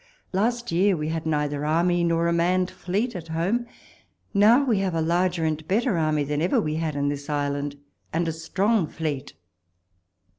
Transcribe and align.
Last 0.33 0.71
year, 0.71 0.97
we 0.97 1.09
had 1.09 1.27
neither 1.27 1.63
army 1.63 2.03
nor 2.03 2.27
a 2.27 2.33
manned 2.33 2.71
fleet 2.71 3.15
at 3.15 3.27
home. 3.27 3.67
Now, 4.33 4.63
we 4.65 4.79
liave 4.79 4.95
a 4.95 4.99
larger 5.01 5.45
and 5.45 5.67
better 5.67 5.95
army 5.95 6.23
than 6.23 6.41
ever 6.41 6.59
we 6.59 6.77
had 6.77 6.95
in 6.95 7.09
the 7.09 7.25
island, 7.29 7.75
and 8.11 8.27
a 8.27 8.31
strong 8.31 8.87
fleet. 8.87 9.33